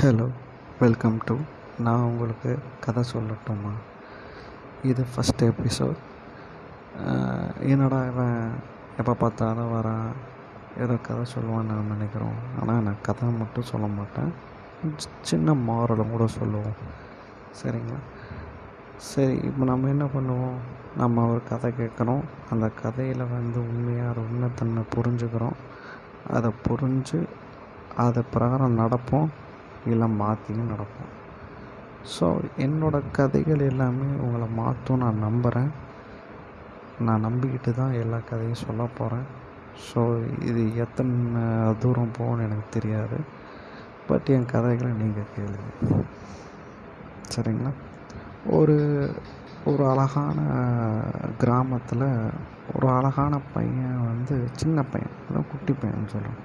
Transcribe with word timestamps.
Hello 0.00 0.24
welcome 0.80 1.14
to 1.26 1.34
நான் 1.84 2.02
உங்களுக்கு 2.08 2.58
கதை 2.84 3.02
சொல்லட்டுமா? 3.12 3.70
இது 4.90 5.02
ஃபஸ்ட் 5.12 5.42
எபிசோட் 5.50 6.00
என்னடா 7.72 7.98
இவன் 8.10 8.50
எப்போ 8.98 9.12
பார்த்தாலும் 9.14 9.72
வரான்? 9.76 10.10
ஏதோ 10.82 10.96
கதை 11.06 11.22
சொல்லுவான்னு 11.34 11.70
நான் 11.70 11.92
நினைக்கிறோம். 11.92 12.36
ஆனால் 12.60 12.82
நான் 12.88 13.00
கதை 13.02 13.28
மட்டும் 13.28 13.68
சொல்ல 13.70 13.86
மாட்டேன். 13.86 14.32
சின்ன 15.30 15.54
மாறலும் 15.68 16.12
கூட 16.16 16.26
சொல்லுவோம். 16.26 16.76
சரிங்களா? 17.62 18.00
சரி 19.12 19.38
இப்போ 19.50 19.64
நம்ம 19.72 19.88
என்ன 19.94 20.08
பண்ணுவோம்? 20.16 20.60
நம்ம 20.96 21.26
ஒரு 21.30 21.42
கதை 21.48 21.72
கேட்குறோம் 21.80 22.22
அந்த 22.50 22.68
கதையில் 22.82 23.30
வந்து 23.36 23.58
உண்மையாக 23.70 24.26
உண்மை 24.26 24.26
உண்மைத்தன்மை 24.26 24.84
புரிஞ்சுக்கிறோம். 24.96 25.58
அதை 26.36 26.52
புரிஞ்சு 26.68 27.20
அது 28.06 28.22
பிரகாரம் 28.36 28.80
நடப்போம். 28.84 29.28
இதெல்லாம் 29.86 30.20
மாற்றியும் 30.20 30.70
நடப்போம் 30.70 31.12
ஸோ 32.14 32.26
என்னோடய 32.58 33.10
கதைகள் 33.12 33.68
எல்லாமே 33.70 34.08
உங்களை 34.20 34.48
மாற்றும் 34.54 34.98
நான் 34.98 35.18
நம்புகிறேன் 35.18 35.72
நான் 37.00 37.24
நம்பிக்கிட்டு 37.24 37.74
தான் 37.74 37.98
எல்லா 38.02 38.18
கதையும் 38.30 38.62
சொல்ல 38.66 38.82
போகிறேன் 38.98 39.26
ஸோ 39.86 40.00
இது 40.40 40.76
எத்தனை 40.76 41.42
தூரம் 41.78 42.14
போகணும்னு 42.18 42.46
எனக்கு 42.46 42.68
தெரியாது. 42.70 43.16
பட் 44.08 44.28
என் 44.28 44.46
கதைகளை 44.46 44.90
நீங்கள் 44.92 45.32
கேளுங்க. 45.36 45.70
சரிங்களா? 47.34 47.72
ஒரு 48.58 48.76
ஒரு 49.64 49.82
அழகான 49.90 50.38
கிராமத்தில் 51.38 52.06
ஒரு 52.74 52.88
அழகான 52.88 53.38
பையன் 53.54 54.06
வந்து 54.06 54.48
சின்ன 54.52 54.82
பையன் 54.82 55.14
அதான் 55.26 55.50
குட்டி 55.50 55.72
பையன் 55.72 56.12
சொல்கிறேன் 56.12 56.40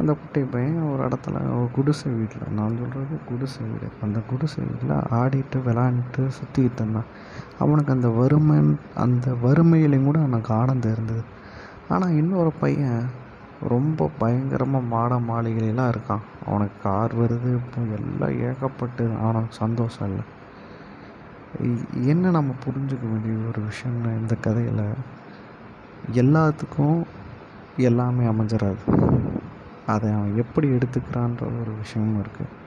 அந்த 0.00 0.10
குட்டி 0.12 0.40
பையன் 0.52 0.90
ஒரு 0.90 1.02
இடத்துல 1.06 1.40
ஒரு 1.56 1.68
குடிசை 1.76 2.10
வீட்டில் 2.18 2.54
நான் 2.58 2.76
சொல்கிறது 2.80 3.14
குடிசை 3.28 3.62
வீடு. 3.70 3.88
அந்த 4.04 4.18
குடிசை 4.30 4.60
வீட்டில் 4.68 4.94
ஆடிட்டு 5.20 5.58
விளாண்டுட்டு 5.66 6.22
சுற்றிக்கிட்டு 6.38 6.80
இருந்தான். 6.82 7.10
அவனுக்கு 7.58 7.94
அந்த 7.96 8.08
வறுமை 8.20 8.56
அந்த 9.04 9.26
வறுமையிலையும் 9.44 10.08
கூட 10.10 10.18
அவனுக்கு 10.18 10.52
ஆனந்தம் 10.60 10.94
இருந்தது 10.96 11.24
ஆனால் 11.88 12.16
இன்னொரு 12.20 12.52
பையன் 12.60 13.02
ரொம்ப 13.72 14.10
பயங்கரமாக 14.20 14.90
மாட 14.92 15.14
மாளிகைலாம் 15.30 15.90
இருக்கான். 15.92 16.24
அவனுக்கு 16.46 16.78
கார் 16.82 17.12
வருது 17.20 17.50
இப்போ 17.58 17.80
எல்லாம் 17.98 18.36
ஏகப்பட்டு 18.48 19.04
அவனுக்கு 19.22 19.54
சந்தோஷம் 19.64 20.08
இல்லை. 20.10 20.24
என்ன 22.12 22.30
நம்ம 22.36 22.50
புரிஞ்சுக்க 22.64 23.04
வேண்டிய 23.12 23.34
ஒரு 23.48 23.60
விஷயம்னா 23.70 24.12
இந்த 24.20 24.34
கதையில் 24.46 24.84
எல்லாத்துக்கும் 26.22 26.98
எல்லாமே 27.88 28.24
அமைஞ்சிடாது 28.24 28.82
அதை 29.86 30.12
அவன் 30.12 30.36
எப்படி 30.36 30.68
எடுத்துக்கிறான்ற 30.68 31.42
ஒரு 31.60 31.72
விஷயமும் 31.82 32.22
இருக்குது 32.22 32.60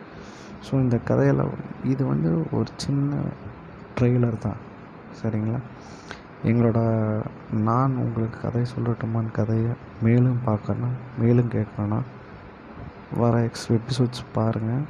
ஸோ 0.67 0.73
இந்த 0.73 0.97
கதையில் 0.97 1.41
இது 1.83 2.05
வந்து 2.05 2.45
ஒரு 2.51 2.69
சின்ன 2.75 3.15
ட்ரெய்லர் 3.99 4.37
தான். 4.37 4.57
சரிங்களா? 5.21 5.59
எங்களோட 6.43 6.79
நான் 7.51 7.95
உங்களுக்கு 7.95 8.41
கதை 8.41 8.61
சொல்லட்டுமான்னு 8.61 9.31
கதையை 9.31 9.71
மேலும் 10.01 10.39
பார்க்கணும் 10.45 10.95
மேலும் 11.19 11.49
கேட்கணும்னா 11.49 11.99
வர 13.17 13.41
எக்ஸ் 13.41 13.71
எபிசோட்ஸ் 13.71 14.23
பாருங்கள் 14.33 14.83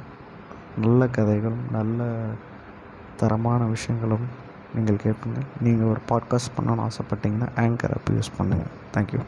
நல்ல 0.80 1.08
கதைகளும் 1.08 1.64
நல்ல 1.72 2.08
தரமான 3.16 3.64
விஷயங்களும் 3.64 4.26
நீங்கள் 4.74 5.00
கேட்பீங்க. 5.04 5.40
நீங்கள் 5.60 5.86
ஒரு 5.86 6.00
பாட்காஸ்ட் 6.08 6.54
பண்ணணும்னு 6.56 6.86
ஆசைப்பட்டீங்கன்னா 6.86 7.48
ஆங்கர் 7.56 7.94
ஆப் 7.94 8.10
யூஸ் 8.10 8.36
பண்ணுங்கள் 8.38 8.72
தேங்க்யூ 8.94 9.20